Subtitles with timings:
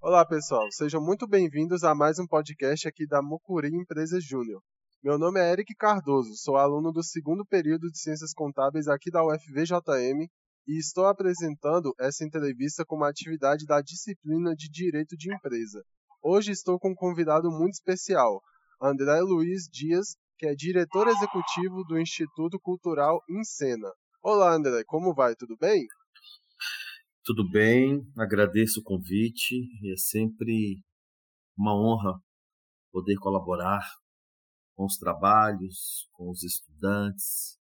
[0.00, 4.60] Olá pessoal, sejam muito bem-vindos a mais um podcast aqui da Mucuri Empresas Júnior.
[5.04, 9.24] Meu nome é Eric Cardoso, sou aluno do segundo período de Ciências Contábeis aqui da
[9.24, 10.26] UFVJM
[10.66, 15.80] e estou apresentando essa entrevista como atividade da disciplina de Direito de Empresa.
[16.20, 18.42] Hoje estou com um convidado muito especial,
[18.82, 23.88] André Luiz Dias, que é diretor executivo do Instituto Cultural Encena.
[24.22, 25.34] Olá André, como vai?
[25.34, 25.86] Tudo bem?
[27.24, 29.56] Tudo bem, agradeço o convite.
[29.90, 30.82] É sempre
[31.56, 32.20] uma honra
[32.92, 33.82] poder colaborar
[34.74, 37.58] com os trabalhos, com os estudantes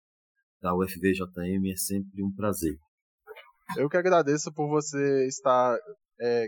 [0.62, 1.72] da UFVJM.
[1.72, 2.78] É sempre um prazer.
[3.78, 5.76] Eu que agradeço por você estar
[6.22, 6.48] é,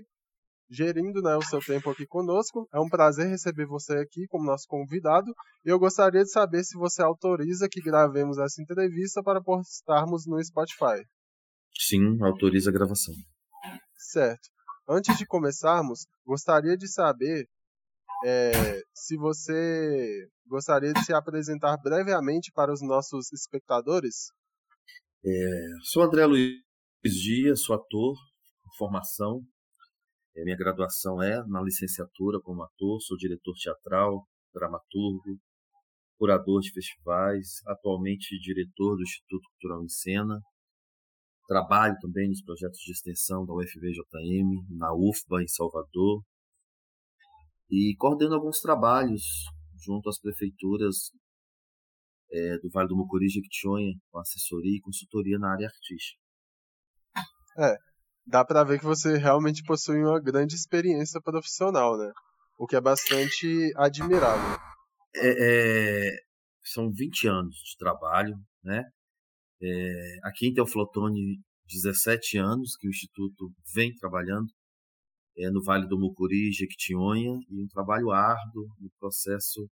[0.71, 2.67] gerindo né, o seu tempo aqui conosco.
[2.73, 5.31] É um prazer receber você aqui como nosso convidado.
[5.65, 10.41] E eu gostaria de saber se você autoriza que gravemos essa entrevista para postarmos no
[10.41, 11.05] Spotify.
[11.77, 13.13] Sim, autoriza a gravação.
[13.97, 14.49] Certo.
[14.87, 17.45] Antes de começarmos, gostaria de saber
[18.25, 24.31] é, se você gostaria de se apresentar brevemente para os nossos espectadores.
[25.25, 26.55] É, sou André Luiz
[27.03, 28.15] Dias, sou ator,
[28.77, 29.41] formação.
[30.35, 35.39] É, minha graduação é na licenciatura como ator, sou diretor teatral, dramaturgo,
[36.17, 40.41] curador de festivais, atualmente diretor do Instituto Cultural em Cena,
[41.51, 46.23] Trabalho também nos projetos de extensão da UFVJM, na UFBA em Salvador,
[47.69, 49.21] e coordeno alguns trabalhos
[49.85, 51.11] junto às prefeituras
[52.31, 56.21] é, do Vale do Mucuri e Jequitinhonha, com assessoria e consultoria na área artística.
[57.57, 57.75] É,
[58.25, 62.11] dá para ver que você realmente possui uma grande experiência profissional, né?
[62.57, 64.59] O que é bastante admirável.
[65.15, 66.17] É, é,
[66.63, 68.83] são 20 anos de trabalho, né?
[69.61, 74.47] É, aqui em Teoflotone, 17 anos que o Instituto vem trabalhando
[75.37, 79.69] é, no Vale do Mucuri, Jequitinhonha, e um trabalho árduo no processo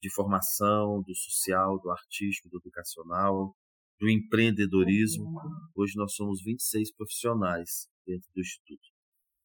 [0.00, 3.54] de formação do social, do artístico, do educacional,
[3.98, 5.32] do empreendedorismo.
[5.74, 8.88] Hoje nós somos 26 profissionais dentro do Instituto.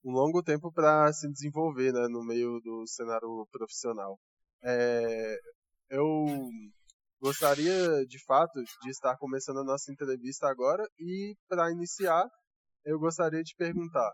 [0.04, 4.20] Um longo tempo para se desenvolver né, no meio do cenário profissional.
[4.64, 5.38] É,
[5.90, 6.26] eu
[7.24, 12.30] Gostaria, de fato, de estar começando a nossa entrevista agora e, para iniciar,
[12.84, 14.12] eu gostaria de perguntar: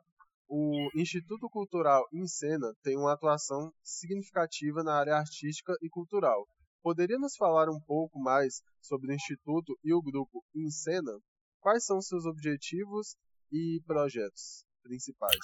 [0.47, 6.47] o Instituto Cultural Encena tem uma atuação significativa na área artística e cultural.
[6.81, 11.11] Poderia nos falar um pouco mais sobre o Instituto e o grupo Encena?
[11.59, 13.15] Quais são seus objetivos
[13.51, 15.37] e projetos principais?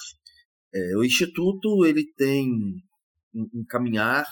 [0.74, 2.50] É, o Instituto ele tem
[3.34, 4.24] um caminhar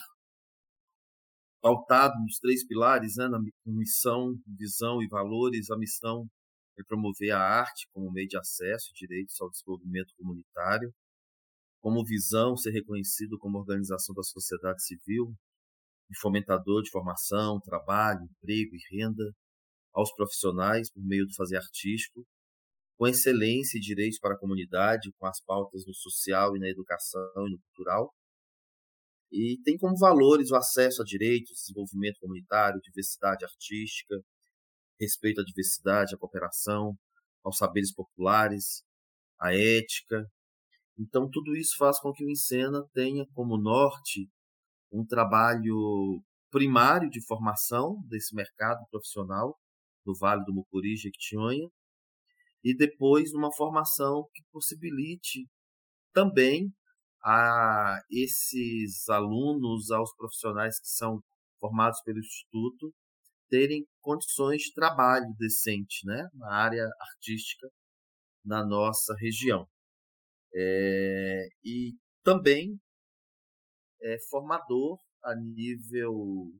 [1.61, 5.71] pautado nos três pilares, né, na missão, visão e valores.
[5.71, 6.27] A missão
[6.79, 10.93] é promover a arte como meio de acesso e direitos ao desenvolvimento comunitário.
[11.81, 15.35] Como visão, ser reconhecido como organização da sociedade civil
[16.11, 19.25] e fomentador de formação, trabalho, emprego e renda
[19.93, 22.27] aos profissionais por meio do fazer artístico,
[22.97, 27.47] com excelência e direitos para a comunidade, com as pautas no social e na educação
[27.47, 28.13] e no cultural,
[29.33, 34.15] e tem como valores o acesso a direitos, desenvolvimento comunitário, diversidade artística,
[35.01, 36.97] respeito à diversidade, à cooperação,
[37.43, 38.85] aos saberes populares,
[39.41, 40.25] à ética.
[40.97, 44.31] Então, tudo isso faz com que o Encena tenha como norte
[44.95, 49.59] um trabalho primário de formação desse mercado profissional
[50.07, 51.69] no Vale do Mucuri, Jequitinhonha,
[52.63, 55.49] e depois uma formação que possibilite
[56.13, 56.73] também
[57.23, 61.21] a esses alunos, aos profissionais que são
[61.59, 62.95] formados pelo Instituto,
[63.49, 67.69] terem condições de trabalho decente né, na área artística
[68.45, 69.67] na nossa região.
[70.55, 72.79] É, e também
[74.05, 76.53] é formador a nível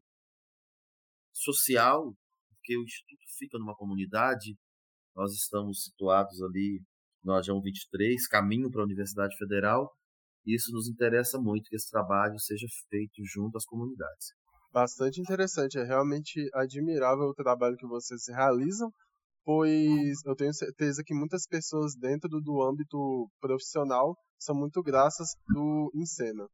[1.33, 2.15] social,
[2.49, 4.57] porque o Instituto fica numa comunidade,
[5.15, 6.83] nós estamos situados ali
[7.23, 9.95] no Ajão 23, caminho para a Universidade Federal,
[10.47, 14.29] isso nos interessa muito que esse trabalho seja feito junto às comunidades.
[14.73, 18.93] Bastante interessante, é realmente admirável o trabalho que vocês realizam,
[19.45, 25.91] pois eu tenho certeza que muitas pessoas dentro do âmbito profissional são muito graças do
[25.95, 26.47] Encena.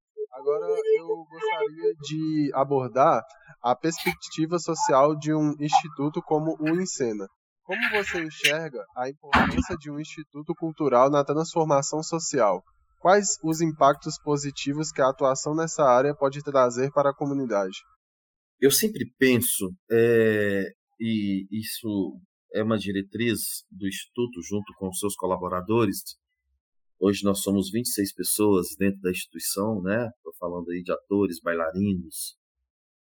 [0.50, 0.67] Agora
[0.97, 3.23] eu gostaria de abordar
[3.62, 7.29] a perspectiva social de um instituto como o Encena.
[7.62, 12.64] Como você enxerga a importância de um instituto cultural na transformação social?
[12.99, 17.79] Quais os impactos positivos que a atuação nessa área pode trazer para a comunidade?
[18.61, 20.64] Eu sempre penso é,
[20.99, 22.19] e isso
[22.52, 26.02] é uma diretriz do Instituto junto com seus colaboradores.
[27.02, 30.11] Hoje nós somos 26 pessoas dentro da instituição, né?
[30.19, 32.37] Estou falando aí de atores, bailarinos,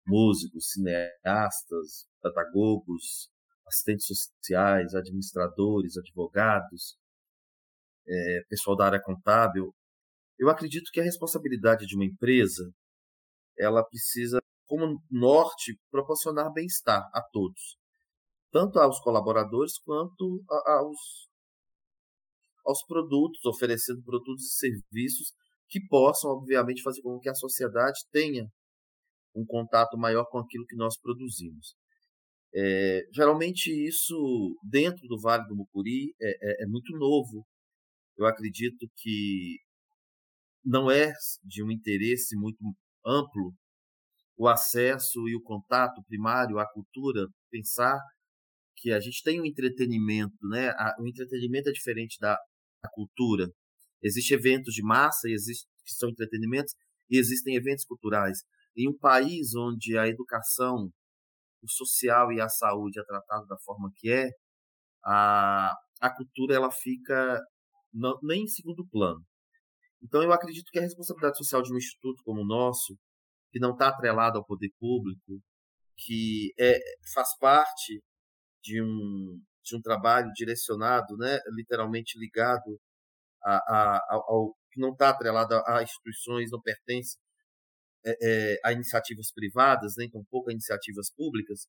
[0.06, 3.29] músicos, cineastas, pedagogos,
[3.67, 6.97] assistentes sociais, administradores, advogados,
[8.06, 9.75] é, pessoal da área contábil.
[10.39, 12.73] Eu acredito que a responsabilidade de uma empresa,
[13.59, 17.77] ela precisa, como norte, proporcionar bem-estar a todos,
[18.53, 21.28] tanto aos colaboradores quanto aos,
[22.69, 25.32] aos produtos, oferecendo produtos e serviços
[25.69, 28.47] que possam, obviamente, fazer com que a sociedade tenha
[29.35, 31.75] um contato maior com aquilo que nós produzimos.
[32.55, 37.47] É, geralmente isso dentro do Vale do Mucuri é, é, é, muito novo.
[38.17, 39.59] Eu acredito que
[40.64, 41.12] não é
[41.44, 42.59] de um interesse muito
[43.05, 43.55] amplo
[44.37, 47.99] o acesso e o contato primário à cultura, pensar
[48.76, 50.73] que a gente tem um entretenimento, né?
[51.00, 52.38] O entretenimento é diferente da,
[52.83, 53.47] da cultura.
[54.03, 56.75] Existem eventos de massa, existe, que são entretenimentos,
[57.11, 58.39] e existem eventos culturais.
[58.77, 60.91] Em um país onde a educação
[61.63, 64.29] o social e a saúde é tratado da forma que é,
[65.05, 67.41] a, a cultura ela fica
[67.93, 69.25] não, nem em segundo plano.
[70.03, 72.97] Então eu acredito que a responsabilidade social de um instituto como o nosso,
[73.51, 75.43] que não está atrelado ao poder público,
[75.97, 76.79] que é,
[77.13, 78.01] faz parte
[78.63, 82.81] de um, de um trabalho direcionado, né, literalmente ligado
[83.43, 87.17] a, a, ao que não está atrelado a, instituições, não pertence
[88.05, 91.67] é, é, a iniciativas privadas, nem né, tampouco a iniciativas públicas,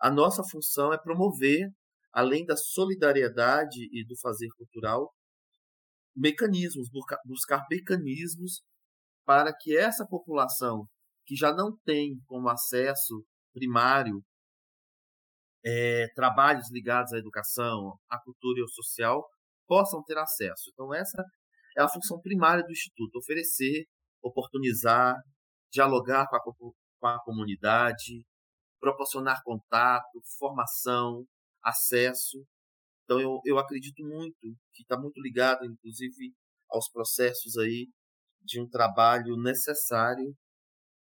[0.00, 1.70] a nossa função é promover,
[2.12, 5.14] além da solidariedade e do fazer cultural,
[6.14, 6.88] mecanismos,
[7.24, 8.62] buscar mecanismos
[9.24, 10.86] para que essa população
[11.24, 14.22] que já não tem como acesso primário
[15.64, 19.24] é, trabalhos ligados à educação, à cultura e ao social
[19.66, 20.70] possam ter acesso.
[20.72, 21.24] Então essa
[21.76, 23.86] é a função primária do Instituto, oferecer,
[24.22, 25.16] oportunizar,
[25.72, 28.24] dialogar com a, com a comunidade,
[28.80, 31.24] proporcionar contato, formação,
[31.62, 32.44] acesso.
[33.04, 36.34] Então eu, eu acredito muito que está muito ligado, inclusive,
[36.68, 37.88] aos processos aí
[38.42, 40.34] de um trabalho necessário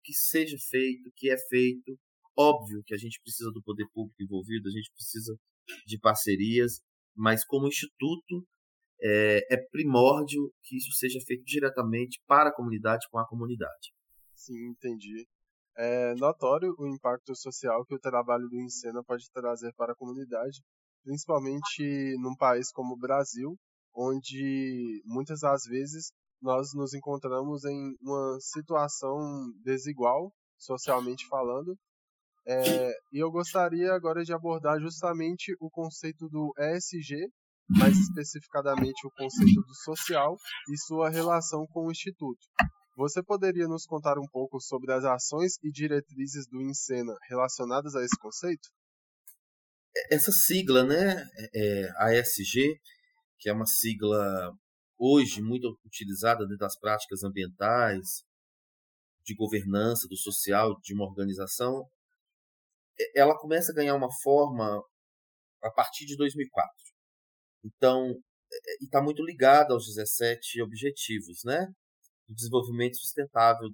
[0.04, 1.98] que seja feito, que é feito.
[2.40, 5.38] Óbvio que a gente precisa do poder público envolvido, a gente precisa
[5.86, 6.82] de parcerias,
[7.14, 8.48] mas como instituto
[9.02, 13.94] é, é primórdio que isso seja feito diretamente para a comunidade, com a comunidade.
[14.34, 15.28] Sim, entendi.
[15.78, 20.62] É notório o impacto social que o trabalho do Encena pode trazer para a comunidade,
[21.04, 23.58] principalmente num país como o Brasil,
[23.94, 29.18] onde muitas das vezes nós nos encontramos em uma situação
[29.62, 31.78] desigual, socialmente falando.
[32.52, 37.32] É, e eu gostaria agora de abordar justamente o conceito do ESG,
[37.70, 40.36] mais especificadamente o conceito do social
[40.68, 42.40] e sua relação com o Instituto.
[42.98, 48.04] Você poderia nos contar um pouco sobre as ações e diretrizes do Encena relacionadas a
[48.04, 48.68] esse conceito?
[50.10, 51.24] Essa sigla, né,
[51.54, 52.80] é, é ASG,
[53.38, 54.52] que é uma sigla
[54.98, 58.24] hoje muito utilizada dentro das práticas ambientais,
[59.24, 61.88] de governança, do social, de uma organização,
[63.16, 64.82] ela começa a ganhar uma forma
[65.64, 66.72] a partir de 2004.
[67.66, 68.16] Então,
[68.82, 71.68] e está muito ligada aos 17 objetivos, né?
[72.30, 73.70] do desenvolvimento sustentável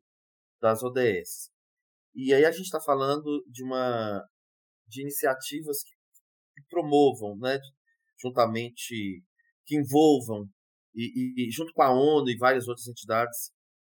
[0.61, 1.51] das ODS.
[2.15, 4.23] E aí a gente está falando de uma
[4.87, 5.91] de iniciativas que,
[6.55, 7.59] que promovam, né,
[8.21, 9.21] juntamente
[9.65, 10.47] que envolvam
[10.93, 13.51] e, e, junto com a ONU e várias outras entidades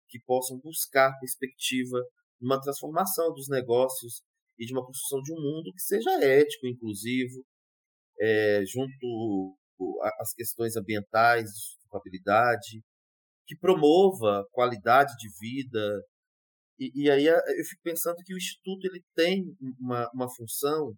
[0.10, 1.98] que possam buscar perspectiva
[2.42, 4.24] numa transformação dos negócios
[4.60, 7.46] e de uma construção de um mundo que seja ético, inclusivo,
[8.20, 9.58] é, junto
[10.20, 12.84] às questões ambientais, de sustentabilidade,
[13.48, 16.04] que promova qualidade de vida.
[16.78, 20.94] E, e, aí eu fico pensando que o Instituto ele tem uma, uma função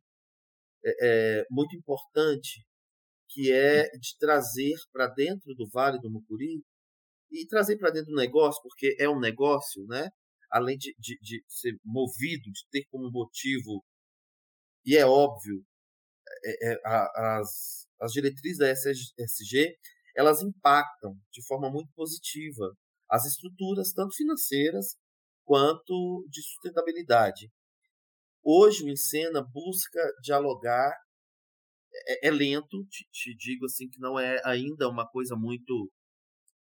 [0.83, 2.65] é, é, muito importante,
[3.29, 6.63] que é de trazer para dentro do Vale do Mucuri
[7.31, 10.09] e trazer para dentro do negócio, porque é um negócio, né?
[10.51, 13.83] Além de, de, de ser movido, de ter como motivo,
[14.85, 15.63] e é óbvio,
[16.43, 19.77] é, é, as, as diretrizes da SG
[20.15, 22.75] elas impactam de forma muito positiva
[23.09, 24.97] as estruturas, tanto financeiras
[25.43, 27.51] quanto de sustentabilidade.
[28.43, 30.93] Hoje o Encena busca dialogar,
[32.07, 35.91] é, é lento, te, te, digo assim que não é ainda uma coisa muito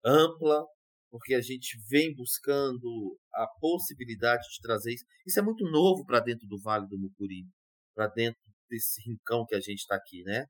[0.04, 0.66] ampla,
[1.14, 5.04] porque a gente vem buscando a possibilidade de trazer isso.
[5.24, 7.46] Isso é muito novo para dentro do Vale do Mucuri,
[7.94, 10.44] para dentro desse rincão que a gente está aqui, né?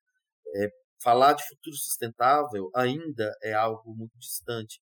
[0.57, 0.69] É,
[1.03, 4.81] falar de futuro sustentável ainda é algo muito distante.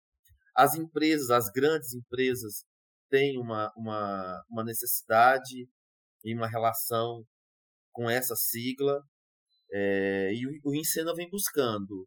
[0.54, 2.64] As empresas, as grandes empresas,
[3.10, 5.68] têm uma, uma, uma necessidade
[6.22, 7.24] e uma relação
[7.90, 9.02] com essa sigla,
[9.72, 12.06] é, e o, o Encena vem buscando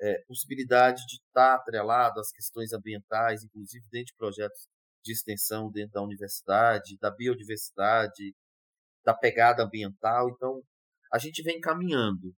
[0.00, 4.68] é, possibilidade de estar atrelado às questões ambientais, inclusive dentro de projetos
[5.04, 8.34] de extensão dentro da universidade, da biodiversidade,
[9.04, 10.28] da pegada ambiental.
[10.30, 10.62] Então,
[11.12, 12.34] a gente vem caminhando,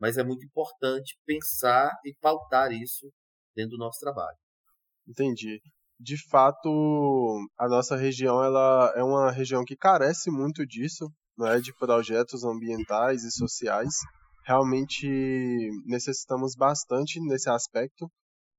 [0.00, 3.12] mas é muito importante pensar e pautar isso
[3.54, 4.38] dentro do nosso trabalho.
[5.06, 5.60] Entendi.
[5.98, 11.60] De fato, a nossa região ela é uma região que carece muito disso, não é,
[11.60, 13.94] de projetos ambientais e sociais.
[14.44, 15.06] Realmente
[15.86, 18.10] necessitamos bastante nesse aspecto.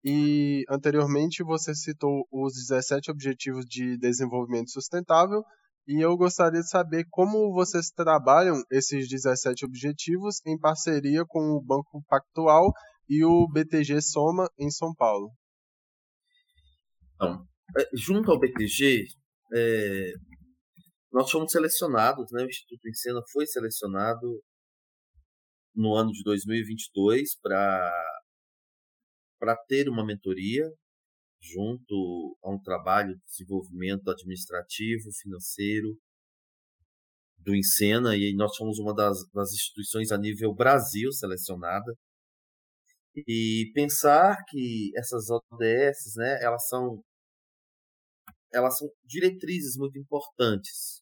[0.04, 5.42] E anteriormente você citou os 17 Objetivos de Desenvolvimento Sustentável,
[5.88, 11.62] e eu gostaria de saber como vocês trabalham esses 17 objetivos em parceria com o
[11.62, 12.72] Banco Pactual
[13.10, 15.30] e o BTG Soma em São Paulo.
[17.16, 17.46] Então,
[17.94, 19.06] junto ao BTG,
[19.54, 20.14] é,
[21.12, 24.42] nós fomos selecionados, né, o Instituto Encena foi selecionado
[25.76, 27.92] no ano de 2022 para
[29.68, 30.70] ter uma mentoria
[31.42, 35.98] junto a um trabalho de desenvolvimento administrativo, financeiro
[37.38, 41.94] do Encena, e nós fomos uma das, das instituições a nível Brasil selecionada.
[43.28, 47.04] E pensar que essas ODS, né, elas são
[48.52, 51.02] elas são diretrizes muito importantes,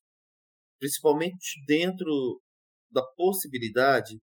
[0.80, 2.42] principalmente dentro
[2.90, 4.18] da possibilidade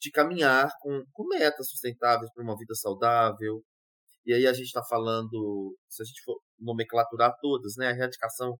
[0.00, 3.62] de caminhar com, com metas sustentáveis para uma vida saudável.
[4.24, 8.58] E aí a gente está falando, se a gente for nomenclaturar todas, né, a erradicação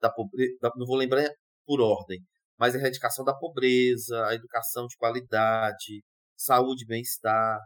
[0.00, 1.28] da pobreza, não vou lembrar
[1.66, 2.20] por ordem,
[2.58, 6.02] mas a erradicação da pobreza, a educação de qualidade,
[6.36, 7.58] saúde e bem-estar,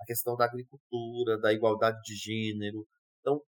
[0.00, 2.86] a questão da agricultura, da igualdade de gênero.
[3.20, 3.40] Então,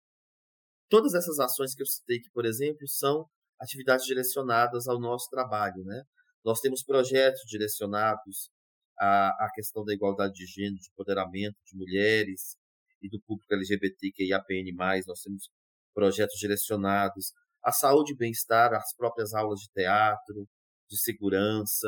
[0.90, 3.26] todas essas ações que eu citei aqui, por exemplo, são
[3.60, 6.04] atividades direcionadas ao nosso trabalho, né?
[6.44, 8.50] Nós temos projetos direcionados
[9.00, 12.58] à, à questão da igualdade de gênero, de empoderamento de mulheres
[13.02, 14.74] e do público LGBTQIAPN+.
[15.08, 15.50] Nós temos
[15.94, 20.48] projetos direcionados à saúde e bem-estar, às próprias aulas de teatro,
[20.90, 21.88] de segurança,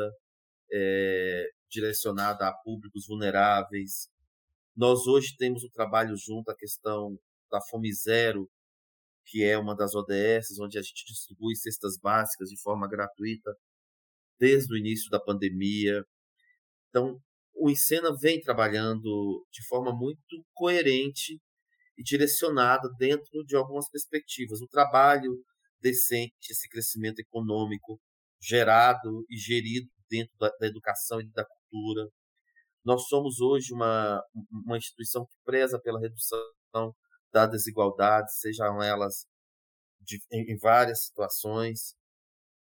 [0.72, 4.08] é, direcionada a públicos vulneráveis.
[4.76, 7.18] Nós hoje temos um trabalho junto à questão
[7.50, 8.48] da fome zero,
[9.24, 13.54] que é uma das ODS, onde a gente distribui cestas básicas de forma gratuita
[14.38, 16.04] desde o início da pandemia.
[16.90, 17.18] Então,
[17.54, 21.40] o Encena vem trabalhando de forma muito coerente
[21.96, 24.60] e direcionada dentro de algumas perspectivas.
[24.60, 25.42] O trabalho
[25.80, 28.00] decente, esse crescimento econômico
[28.40, 32.08] gerado e gerido dentro da, da educação e da cultura.
[32.84, 36.40] Nós somos hoje uma, uma instituição que preza pela redução
[37.32, 39.26] da desigualdade, sejam elas
[40.00, 41.94] de, em, em várias situações.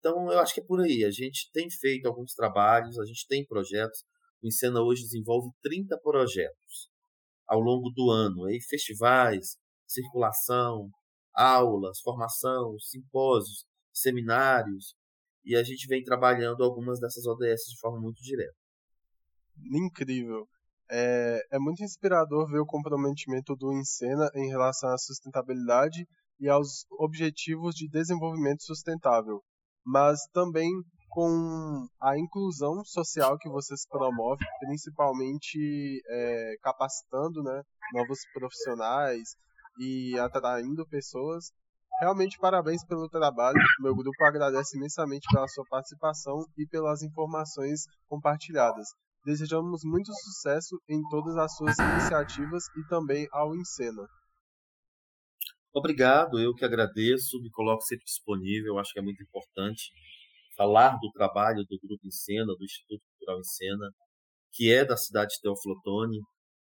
[0.03, 1.05] Então, eu acho que é por aí.
[1.05, 4.03] A gente tem feito alguns trabalhos, a gente tem projetos.
[4.43, 6.91] O Encena hoje desenvolve 30 projetos
[7.47, 9.55] ao longo do ano, aí festivais,
[9.87, 10.89] circulação,
[11.33, 14.93] aulas, formação, simpósios, seminários,
[15.45, 18.57] e a gente vem trabalhando algumas dessas ODS de forma muito direta.
[19.71, 20.45] Incrível.
[20.91, 26.05] É, é muito inspirador ver o comprometimento do Encena em relação à sustentabilidade
[26.41, 29.41] e aos objetivos de desenvolvimento sustentável,
[29.85, 30.69] mas também
[31.09, 37.61] com a inclusão social que vocês promovem, principalmente é, capacitando né,
[37.93, 39.35] novos profissionais
[39.79, 41.51] e atraindo pessoas.
[41.99, 43.59] Realmente parabéns pelo trabalho.
[43.79, 48.87] Meu grupo agradece imensamente pela sua participação e pelas informações compartilhadas.
[49.23, 54.03] Desejamos muito sucesso em todas as suas iniciativas e também ao Encena.
[55.75, 59.91] Obrigado, eu que agradeço, me coloco sempre disponível, acho que é muito importante
[60.55, 63.91] falar do trabalho do Grupo Encena, do Instituto Cultural Encena,
[64.53, 66.19] que é da cidade de Teoflotone,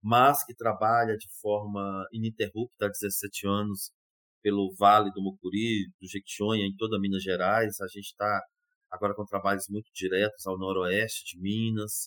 [0.03, 3.91] mas que trabalha de forma ininterrupta há 17 anos
[4.43, 7.81] pelo Vale do Mucuri, do Jequitinhonha, em toda Minas Gerais.
[7.81, 8.43] A gente está
[8.91, 12.05] agora com trabalhos muito diretos ao noroeste de Minas,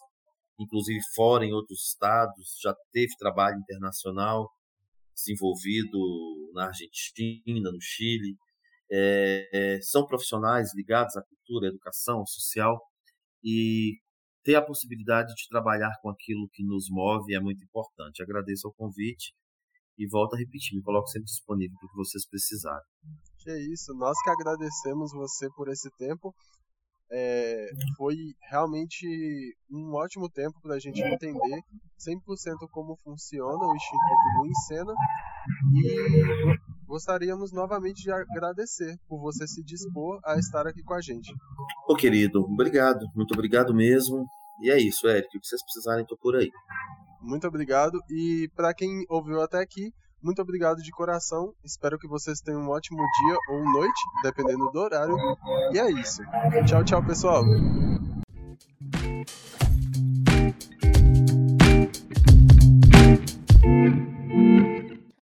[0.59, 4.47] inclusive fora em outros estados, já teve trabalho internacional
[5.15, 8.38] desenvolvido na Argentina, no Chile.
[8.91, 12.79] É, é, são profissionais ligados à cultura, à educação, social
[13.43, 14.00] e
[14.43, 18.22] ter a possibilidade de trabalhar com aquilo que nos move é muito importante.
[18.22, 19.33] Agradeço ao convite
[19.98, 22.86] e volto a repetir, me coloco sempre disponível para o que vocês precisarem.
[23.39, 26.33] Que isso, nós que agradecemos você por esse tempo
[27.15, 28.15] É, foi
[28.50, 29.05] realmente
[29.70, 31.62] um ótimo tempo para a gente entender
[32.00, 34.93] 100% como funciona o Instituto do Encena
[35.75, 41.32] e gostaríamos novamente de agradecer por você se dispor a estar aqui com a gente.
[41.88, 44.25] Ô querido, obrigado, muito obrigado mesmo.
[44.60, 46.50] E é isso, Eric, o que vocês precisarem, tô por aí.
[47.22, 49.93] Muito obrigado e para quem ouviu até aqui,
[50.24, 51.53] muito obrigado de coração.
[51.63, 55.15] Espero que vocês tenham um ótimo dia ou noite, dependendo do horário.
[55.72, 56.24] E é isso.
[56.65, 57.44] Tchau, tchau, pessoal.